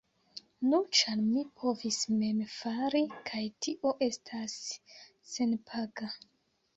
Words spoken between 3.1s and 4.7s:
kaj tio estas